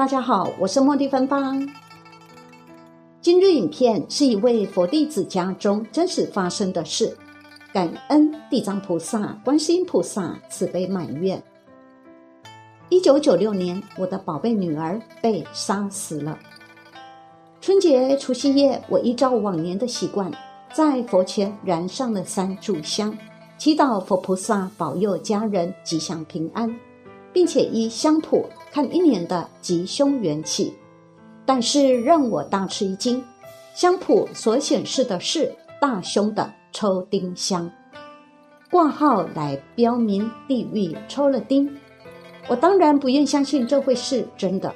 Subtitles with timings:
[0.00, 1.68] 大家好，我是茉莉芬芳。
[3.20, 7.14] 今日影片是一位佛弟子家中真实发生的事，
[7.70, 11.42] 感恩地藏菩萨、观世音菩萨慈悲满愿。
[12.88, 16.38] 一九九六年，我的宝贝女儿被杀死了。
[17.60, 20.32] 春节除夕夜，我依照往年的习惯，
[20.72, 23.14] 在佛前燃上了三炷香，
[23.58, 26.74] 祈祷佛菩萨保佑家人吉祥平安，
[27.32, 30.72] 并且依香谱看一年的吉凶缘起。
[31.44, 33.22] 但是让我大吃一惊，
[33.74, 37.70] 香谱所显示的是大凶的抽丁香，
[38.70, 41.70] 挂号来标明地狱抽了丁。
[42.48, 44.74] 我当然不愿相信这会是真的。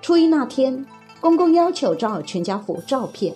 [0.00, 0.84] 初一那天。
[1.20, 3.34] 公公要求照全家福照片。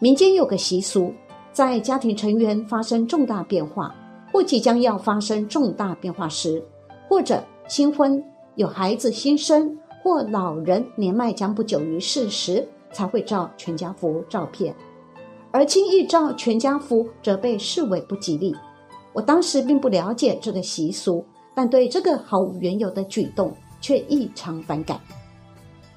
[0.00, 1.14] 民间有个习俗，
[1.52, 3.94] 在家庭成员发生重大变化
[4.32, 6.60] 或即将要发生重大变化时，
[7.14, 8.20] 或者新婚、
[8.56, 14.74] 有孩子新生或老人年迈将不久于世时，才会照全家福照片。
[15.52, 18.52] 而轻易照全家福则被视为不吉利。
[19.12, 25.00] 我当时并不了解这个习俗，但对这个毫无缘由的举动却异常反感。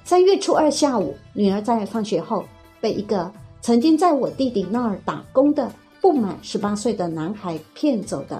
[0.03, 2.45] 三月初二下午，女儿在放学后
[2.79, 5.67] 被一个曾经在我弟弟那儿打工的
[5.99, 8.39] 不满十八岁的男孩骗走的。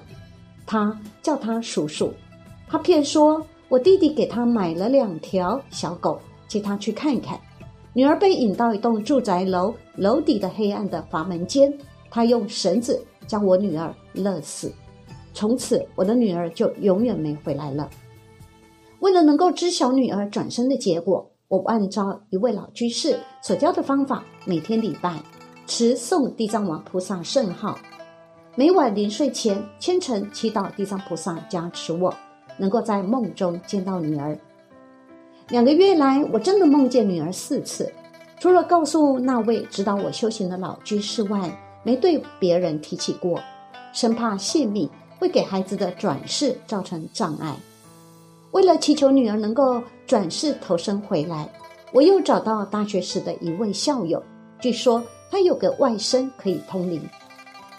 [0.68, 2.14] 他叫他叔叔，
[2.68, 7.40] 他骗说我弟弟给他买了两条小狗，接他去看看。
[7.94, 11.74] 女儿被引到一栋住宅楼楼底的黑暗的阀门间，
[12.12, 14.72] 他用绳子将我女儿勒死。
[15.34, 17.90] 从此，我的女儿就永远没回来了。
[19.00, 21.32] 为了能够知晓女儿转生的结果。
[21.50, 25.18] 我按照一位老居士所教的方法，每天礼拜，
[25.66, 27.80] 持诵地藏王菩萨圣号，
[28.56, 32.14] 每晚临睡前虔诚祈祷地藏菩萨加持我，
[32.58, 34.38] 能够在梦中见到女儿。
[35.50, 37.92] 两个月来，我真的梦见女儿四次，
[38.40, 41.50] 除了告诉那位指导我修行的老居士外，
[41.84, 43.42] 没对别人提起过，
[43.94, 47.56] 生怕泄密会给孩子的转世造成障碍。
[48.52, 51.50] 为了祈求女儿能够转世投生回来，
[51.94, 54.22] 我又找到大学时的一位校友，
[54.60, 55.02] 据说
[55.32, 57.02] 他有个外甥可以通灵。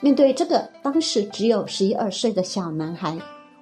[0.01, 3.19] 面对这个当时只有十一二岁的小男孩，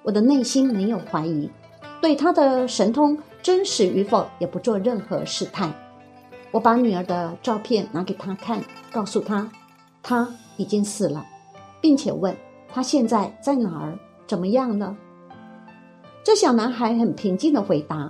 [0.07, 1.51] 我的内心没有怀疑，
[1.99, 5.69] 对他的神通真实与否也不做任何试探。
[6.49, 9.51] 我把女儿的照片拿给他看，告诉他
[10.01, 10.25] 他
[10.55, 11.25] 已经死了，
[11.81, 12.33] 并且问
[12.69, 14.95] 他现在在哪儿，怎么样了。
[16.23, 18.09] 这小男孩很平静的回答：“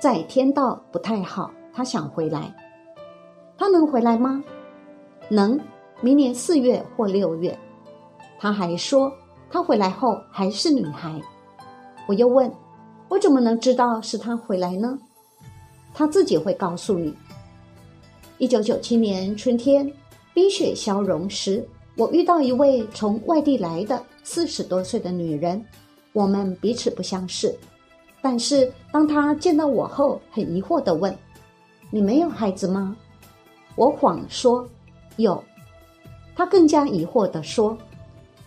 [0.00, 2.52] 在天道不太好，他想回来。
[3.56, 4.42] 他能回来吗？
[5.28, 5.60] 能，
[6.00, 7.56] 明年四月或六月。
[8.40, 9.12] 他还说，
[9.50, 11.20] 他回来后还是女孩。
[12.06, 12.52] 我又问，
[13.08, 14.98] 我怎么能知道是他回来呢？
[15.94, 17.14] 他自己会告诉你。
[18.38, 19.92] 一九九七年春天，
[20.32, 21.66] 冰雪消融时，
[21.96, 25.64] 我遇到一位从外地来的四十多岁的女人。”
[26.14, 27.54] 我们彼此不相识，
[28.20, 31.16] 但是当她见到我后，很疑惑的问
[31.90, 32.96] ：“你没有孩子吗？”
[33.76, 34.66] 我谎说
[35.16, 35.42] ：“有。”
[36.34, 37.76] 他更加疑惑的说：“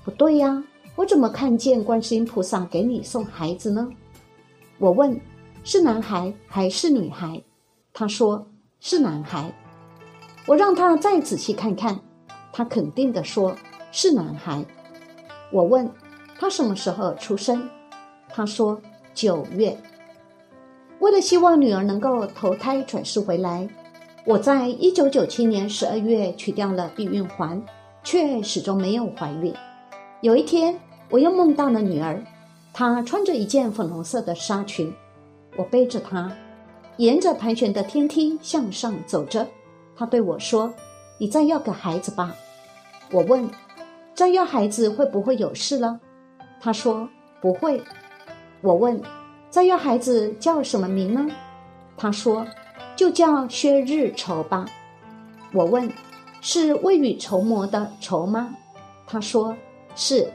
[0.04, 0.62] 不对呀，
[1.02, 3.90] 我怎么看见观世音菩萨给你送孩子呢？”
[4.78, 5.20] 我问
[5.66, 7.42] ：“是男孩还是女孩？”
[7.92, 8.46] 他说
[8.80, 9.52] ：“是男孩。”
[10.46, 12.00] 我让他再仔细看看，
[12.54, 13.56] 他肯定的说
[13.92, 14.64] ：“是男孩。”
[15.52, 15.92] 我问。
[16.40, 17.70] 他什么时候出生？
[18.28, 18.80] 他说
[19.14, 19.78] 九月。
[21.00, 23.68] 为了希望女儿能够投胎转世回来，
[24.26, 27.64] 我在一九九七年十二月取掉了避孕环，
[28.04, 29.54] 却始终没有怀孕。
[30.22, 30.80] 有一天，
[31.12, 32.24] 我又梦到了女儿，
[32.74, 34.92] 她穿着一件粉红色的纱裙，
[35.58, 36.32] 我背着她，
[36.96, 39.46] 沿着盘旋的天梯向上走着。
[39.96, 40.74] 她对我说
[41.20, 42.34] ：“你再要个孩子吧。”
[43.12, 43.48] 我问
[44.16, 46.00] ：“再要孩子会不会有事了？”
[46.62, 47.08] 她说
[47.42, 47.84] 不会。
[48.62, 49.02] 我问
[49.52, 51.28] ：“再要孩子叫什么名呢？”
[51.98, 52.48] 她说
[52.96, 54.66] ：“就叫薛日愁吧。”
[55.54, 55.92] 我问
[56.40, 58.56] ：“是未雨绸缪的绸吗？”
[59.06, 59.54] 她说
[59.94, 60.32] ：“是。”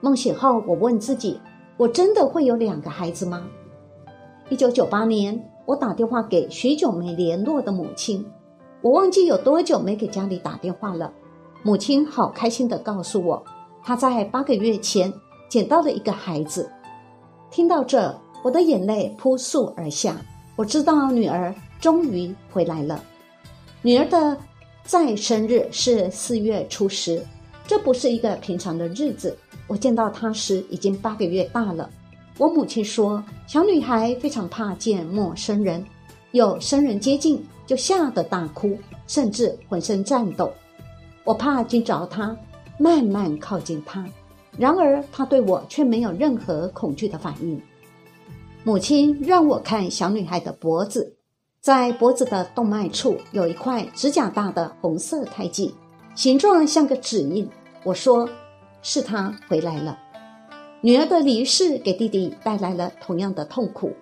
[0.00, 1.40] 梦醒后，我问自己
[1.76, 3.44] ：“我真的会有两个孩子吗？”
[4.48, 8.24] 一九九八年，我打电话给许久没联络的母亲，
[8.80, 11.12] 我忘记有多久没给家里打电话了。
[11.62, 13.44] 母亲好开心的告诉我，
[13.82, 15.12] 她在八个月前
[15.48, 16.70] 捡到了一个孩子。
[17.50, 18.14] 听到这，
[18.44, 20.16] 我的眼泪扑簌而下。
[20.54, 23.02] 我知道女儿终于回来了。
[23.82, 24.36] 女儿的
[24.82, 27.24] 再生日是四月初十，
[27.68, 29.36] 这不是一个平常的日子。
[29.66, 31.88] 我见到她时已经八个月大了。
[32.38, 35.84] 我母亲说，小女孩非常怕见陌生人，
[36.30, 40.50] 有生人接近就吓得大哭，甚至浑身颤抖。
[41.24, 42.34] 我怕惊着她，
[42.78, 44.02] 慢慢靠近她。
[44.56, 47.60] 然而，她对我却没有任何恐惧的反应。
[48.64, 51.14] 母亲让我看小女孩的脖子，
[51.60, 55.74] 在脖子的动脉处有一块指甲大的红色胎记，
[56.14, 57.46] 形状像个指印。
[57.88, 58.28] 我说
[58.82, 59.98] ：“是他回来了。”
[60.84, 63.94] 女儿的离世给弟弟带来了同样的痛苦。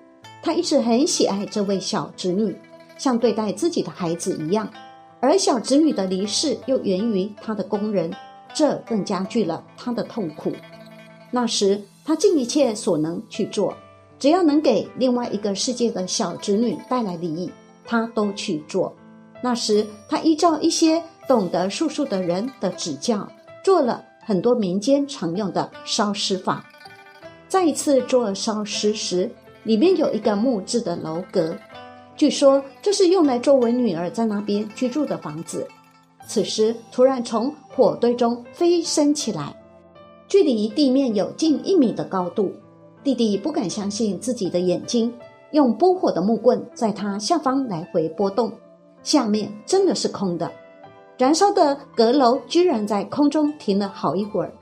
[0.43, 2.57] 他一直很喜爱这位小侄女，
[2.99, 4.69] 像对待自己的孩子一样。
[5.21, 8.13] 而小侄女的离世又源于他的工人。
[8.53, 10.51] 这更加剧了他的痛苦。
[11.31, 13.77] 那时，他尽一切所能去做，
[14.19, 17.53] 只要能给另外一个世界的小侄女带来利益，
[17.85, 18.97] 他都去做。
[19.43, 23.29] 那时，他依照一些懂得术数的人的指教，
[23.67, 26.65] 做了很多民间常用的烧尸法。
[27.49, 29.29] 再一次做烧尸时，
[29.65, 31.57] 里面有一个木质的楼阁，
[32.17, 35.67] 据说这是用来作为女儿在那边居住的房子。
[36.29, 39.53] 此时，突然从火堆中飞升起来，
[40.29, 42.53] 距离地面有近一米的高度。
[43.03, 45.13] 弟弟不敢相信自己的眼睛，
[45.51, 48.53] 用拨火的木棍在它下方来回拨动，
[49.03, 50.49] 下面真的是空的。
[51.19, 54.53] 燃烧的阁楼居然在空中停了好一会儿。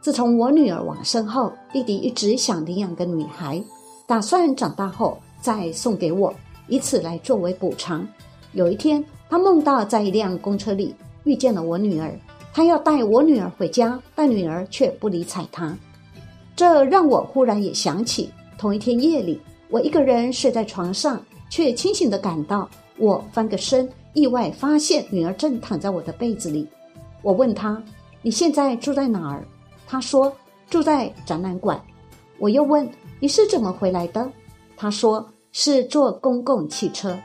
[0.00, 3.62] 自从我女儿往生后，弟弟一直想领养个女孩，
[4.06, 6.32] 打算长大后再送给我，
[6.68, 8.06] 以此来作为补偿。
[8.52, 9.04] 有一天。
[9.26, 10.94] 他梦到在一辆公车里
[11.24, 12.16] 遇见了我女儿，
[12.52, 15.76] 他要带我女儿回家，但女儿却不理睬他。
[16.54, 19.40] 这让我忽然也想起，同一天夜里，
[19.70, 21.20] 我一个人睡在床上，
[21.50, 26.66] 却清醒的感到，我翻个身，意外发现女儿正躺在我的被子里。
[27.20, 27.82] 我问他
[28.22, 29.46] ：“你现在住在哪儿？”
[29.86, 30.34] 他说
[30.70, 31.78] ：“住在展览馆。”
[32.38, 32.88] 我又问
[33.20, 34.30] ：“你是怎么回来的？”
[34.76, 37.18] 他说：“是坐公共汽车。”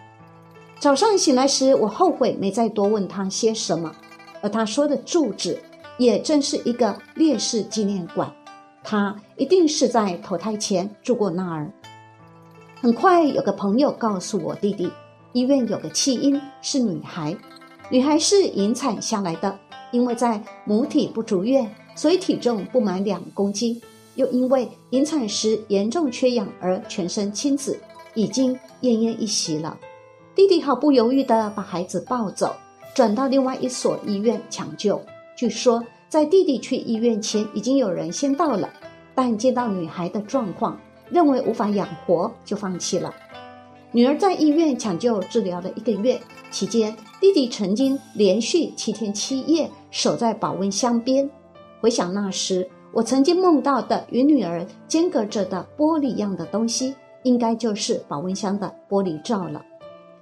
[0.79, 3.93] 早上醒来时，我后悔没再多问他些什么，
[4.41, 5.61] 而他说的住址
[5.97, 8.31] 也正是一个烈士纪念馆，
[8.83, 11.69] 他一定是在投胎前住过那儿。
[12.81, 14.89] 很快有个朋友告诉我弟弟，
[15.33, 17.35] 医院有个弃婴是女孩，
[17.89, 19.59] 女孩是引产下来的，
[19.91, 23.79] 因为在母体不足月，所以体重不满两公斤，
[24.15, 27.79] 又因为引产时严重缺氧而全身青紫，
[28.15, 29.77] 已经奄奄一息了。
[30.33, 32.55] 弟弟毫不犹豫地把孩子抱走，
[32.95, 34.99] 转到另外一所医院抢救。
[35.35, 38.67] 据说，在弟弟去医院前，已经有人先到了，
[39.13, 40.79] 但见到女孩的状况，
[41.09, 43.13] 认为无法养活，就放弃了。
[43.91, 46.19] 女儿在医院抢救治疗了一个月，
[46.51, 51.27] 期间弟弟曾经连续七天七夜守在保温箱边。
[51.81, 56.93] 回想那时，我曾经梦到的与女儿间隔着的玻璃样的东西，
[57.23, 59.65] 应该就是保温箱的玻璃罩了。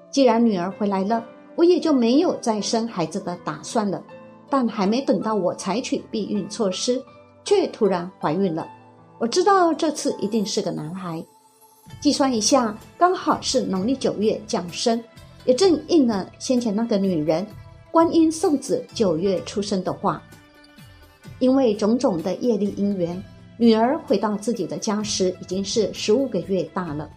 [0.09, 1.25] 既然女儿回来了，
[1.57, 4.01] 我也就没有再生孩子的打算了。
[4.49, 7.03] 但还没等到我采取避孕措施，
[7.43, 8.65] 却突然怀孕了。
[9.19, 11.21] 我知道这次一定是个男孩。
[11.99, 15.03] 计算一下，刚好是农历九月降生，
[15.45, 17.45] 也正应了先前那个女人
[17.91, 20.21] 观音送子九月出生的话。
[21.39, 23.21] 因为种种的业力因缘，
[23.57, 27.09] 女儿回到自己的家时已经是十五个月大了。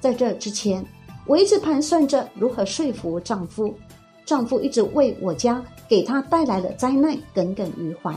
[0.00, 0.84] 在这之前。
[1.26, 3.72] 我一直盘算着如何说服丈夫，
[4.24, 8.12] 丈夫一直为我家给他带来的灾难耿耿于怀，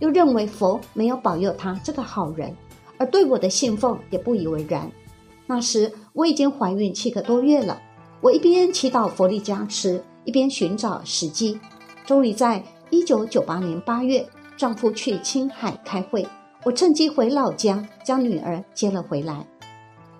[0.00, 2.54] 又认为佛没有保佑他这个好人，
[2.98, 4.90] 而对我的信奉也不以为然。
[5.50, 7.82] 那时我已经怀孕七个多月了，
[8.20, 11.58] 我一边祈祷佛力加持，一边寻找时机。
[12.06, 14.24] 终于在一九九八年八月，
[14.56, 16.24] 丈夫去青海开会，
[16.62, 19.44] 我趁机回老家将女儿接了回来。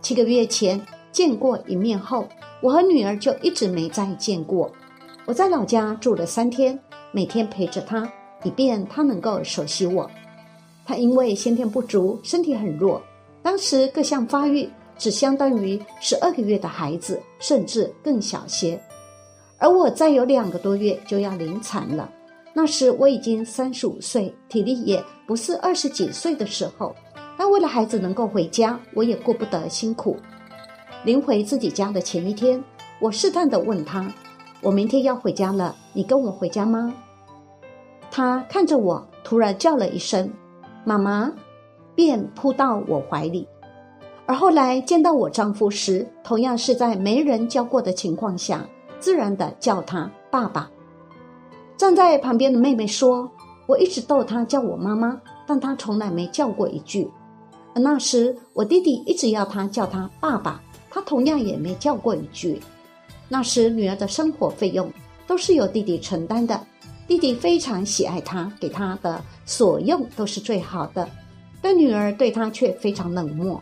[0.03, 0.85] 七个月前。
[1.13, 2.29] 见过一面后，
[2.63, 4.71] 我和女儿就一直没再见过。
[5.27, 6.79] 我在老家住了三天，
[7.11, 8.09] 每天陪着她，
[8.45, 10.09] 以便她能够熟悉我。
[10.87, 13.03] 她因为先天不足，身体很弱，
[13.43, 14.71] 当时各项发育
[15.01, 18.79] 只相当于十二个月的孩子，甚至更小些。
[19.57, 22.07] 而我再有两个多月就要临产了，
[22.53, 26.95] 那时我已经三十五岁，体力也不是二十几岁的时候。
[27.39, 30.19] 但为了孩子能够回家，我也顾不得辛苦。
[31.03, 32.63] 临回自己家的前一天，
[33.01, 34.13] 我试探地问他
[34.61, 36.93] ：“我明天要回家了，你跟我回家吗？”
[38.13, 40.31] 他看着我，突然叫了一声
[40.85, 41.33] “妈妈”，
[41.97, 43.49] 便扑到我怀里。
[44.31, 48.65] 而后来见到我丈夫时，同样是在没人教过的情况下，
[49.01, 50.71] 自然地叫他爸爸。
[51.77, 53.29] 站在旁边的妹妹说
[53.67, 57.11] ：“我一直逗他叫我妈妈，但他从来没叫过一句。
[57.75, 62.61] 而那时我弟弟一直要他叫他爸爸，他同样也没叫过一句。
[63.29, 64.89] 那时女儿的生活费用
[65.27, 66.61] 都是由弟弟承担的，
[67.09, 71.09] 弟弟非常喜爱她，给她的所用都是最好的，
[71.61, 73.61] 但女儿对他却非常冷漠。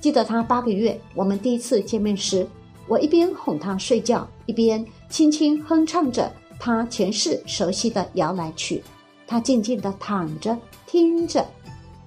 [0.00, 2.46] 记得他八个月，我们第一次见面时，
[2.88, 8.82] 我一边哄他睡觉，一边轻轻哼唱着。”他前世熟悉的摇篮曲，
[9.26, 10.54] 他静静的躺着
[10.86, 11.42] 听着，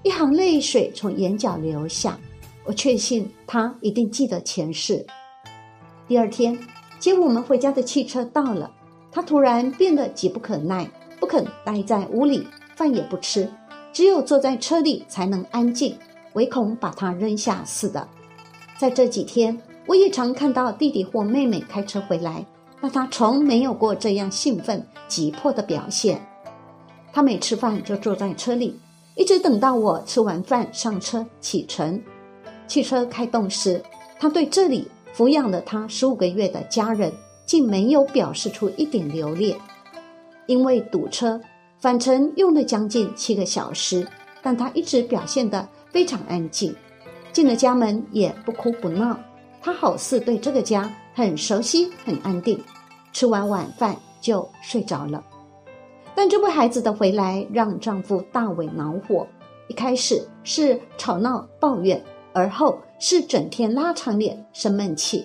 [0.04, 2.16] 一行泪水从眼角流下。
[2.64, 5.04] 我确信他一定记得前世。
[6.06, 6.56] 第二天
[7.00, 8.70] 接我们回家的汽车到了，
[9.10, 12.46] 他突然变得急不可耐，不肯待在屋里，
[12.76, 13.50] 饭也不吃，
[13.92, 15.98] 只有坐在车里才能安静，
[16.34, 18.06] 唯恐把他扔下似的。
[18.78, 22.46] 在这几天，我也常看到弟弟或妹妹开车回来。
[22.80, 26.20] 但他从没有过这样兴奋、急迫的表现。
[27.14, 28.78] 他每吃饭就坐在车里，
[29.16, 32.02] 一直等到我吃完饭上车启程。
[32.66, 33.82] 汽车开动时，
[34.20, 34.86] 他对这里
[35.16, 37.10] 抚养了他十五个月的家人，
[37.46, 39.56] 竟没有表示出一点留恋。
[40.44, 41.40] 因为堵车，
[41.78, 44.06] 返程用了将近七个小时，
[44.42, 46.74] 但他一直表现得非常安静，
[47.32, 49.16] 进了家门也不哭不闹。
[49.62, 52.60] 他好似对这个家很熟悉、很安定。
[53.12, 55.24] 吃完晚饭就睡着了，
[56.12, 59.24] 但这位孩子的回来让丈夫大为恼火。
[59.68, 65.24] 一开始是吵闹抱怨，而后是整天拉长脸生闷气。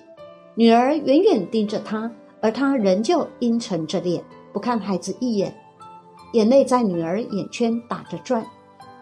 [0.54, 2.12] 女儿远远盯着他，
[2.42, 4.24] 而他仍旧阴沉着脸
[4.54, 5.52] 不看孩子一眼，
[6.34, 8.46] 眼泪在女儿眼圈打着转。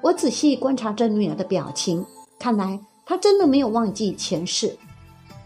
[0.02, 2.06] 我仔细观察着女儿的表情，
[2.40, 4.78] 看来她真的没有忘记前世。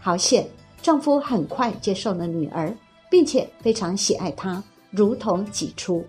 [0.00, 0.48] 好险，
[0.80, 2.74] 丈夫很快接受了女儿。
[3.12, 6.02] 并且非常喜爱她，如同己出。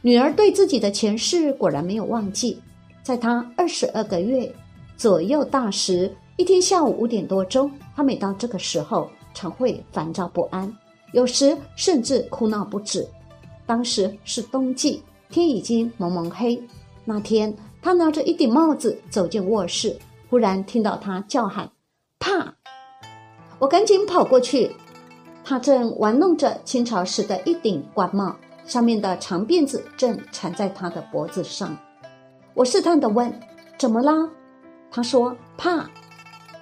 [0.00, 2.58] 女儿对自己的前世果然没有忘记。
[3.02, 4.50] 在她二十二个月
[4.96, 10.74] 左右大时，一天下午五点多钟，她每到这个时候常会烦躁不安，
[11.12, 13.06] 有时甚至哭闹不止。
[13.66, 16.58] 当时是冬季，天已经蒙蒙黑。
[17.10, 19.98] 那天，他拿着一顶帽子走进卧室，
[20.28, 21.70] 忽然听到他叫喊
[22.20, 22.54] ：“怕！”
[23.58, 24.76] 我赶紧跑过去。
[25.42, 28.36] 他正玩弄着清朝时的一顶官帽，
[28.66, 31.74] 上面的长辫子正缠在他的脖子上。
[32.52, 33.32] 我试探地问
[33.80, 34.12] ：“怎么啦？”
[34.92, 35.88] 他说：“怕。”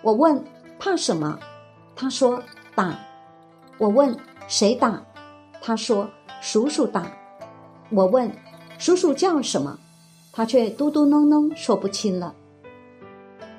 [0.00, 0.40] 我问
[0.78, 1.36] ：“怕什么？”
[1.96, 2.40] 他说
[2.76, 2.96] ：“打。”
[3.78, 5.02] 我问：“谁打？”
[5.60, 6.08] 他说
[6.40, 7.04] ：“叔叔打。”
[7.90, 8.30] 我问
[8.78, 9.76] ：“叔叔叫什么？”
[10.36, 12.34] 他却嘟嘟哝哝说不清了。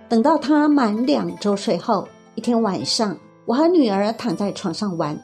[0.08, 3.18] 等到他满两周岁后，一天晚上。
[3.46, 5.18] 我和女儿躺在床上玩，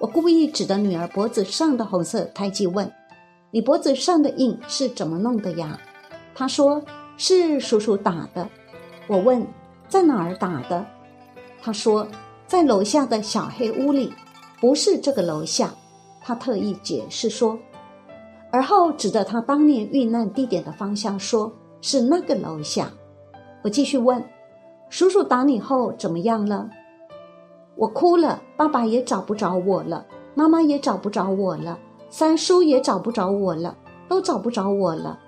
[0.00, 2.92] 我故意指着女儿脖子上的红色胎记问
[3.52, 5.78] ：“你脖子上的印是怎么弄的呀？”
[6.34, 6.82] 她说
[7.16, 8.48] ：“是叔叔打的。”
[9.06, 9.46] 我问
[9.88, 10.84] ：“在哪儿打的？”
[11.62, 12.06] 她说
[12.48, 14.12] ：“在楼下的小黑屋里，
[14.60, 15.72] 不是这个楼下。”
[16.20, 17.56] 她特意解释说，
[18.50, 21.52] 而后指着他当年遇难地点的方向说
[21.82, 22.90] ：“是那个楼下。”
[23.62, 24.24] 我继续问
[24.88, 26.68] ：“叔叔打你后怎么样了？”
[27.76, 31.78] 我哭了，爸爸也找不着我了，妈妈也找不着我了，
[32.10, 33.76] 三叔也找不着我了，
[34.08, 35.18] 都找不着我了。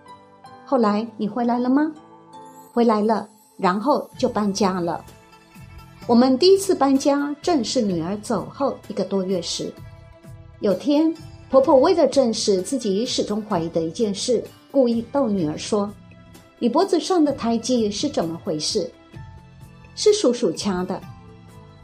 [0.65, 1.93] 后来你回来了吗？
[2.73, 5.05] 回来了，然后就搬家了。
[6.07, 9.73] 我们第一次搬家正是女儿走后一个多月时。
[10.61, 11.15] 有天，
[11.50, 15.92] 婆婆为了证实自己始终怀疑的一件事，故意逗女儿说
[16.61, 18.88] ：“你脖子上的胎记是怎么回事？
[19.97, 21.00] 是叔叔掐的。”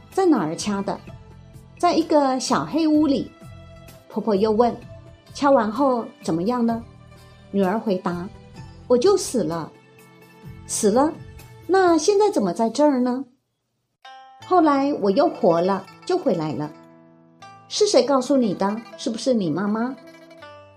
[0.09, 0.97] 在哪儿掐的？
[1.77, 3.29] 在一个小黑屋里。
[4.07, 4.73] 婆婆又问
[5.35, 6.81] ：“掐完后怎么样呢？”
[7.51, 8.27] 女儿回答
[8.87, 9.69] ：“我就死了，
[10.65, 11.11] 死了。
[11.67, 13.25] 那现在怎么在这儿呢？”
[14.47, 16.71] 后来我又活了，就回来了。
[17.69, 18.81] 是谁告诉你的？
[18.97, 19.95] 是不是你妈妈？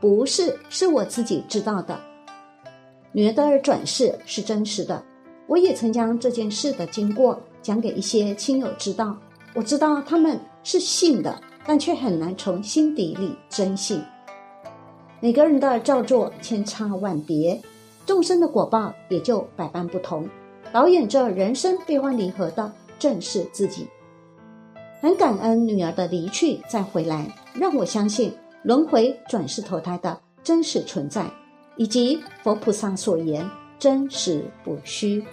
[0.00, 1.98] 不是，是我自己知道的。
[3.12, 5.02] 女儿的转世是真实的，
[5.46, 9.16] 我也曾将这件事的经过讲给一些亲友知道。
[9.54, 14.02] 我知道他们是信的，但却很难从心底里真信。
[15.20, 17.60] 每个人的造作千差万别，
[18.06, 20.28] 众生的果报也就百般不同。
[20.72, 23.86] 导演这人生悲欢离合的，正是自己。
[25.00, 31.24] 很感恩女儿的离去再回来，让我相信轮回转世投胎的真实存在，
[31.76, 35.24] 以及佛菩萨所言真实不虚。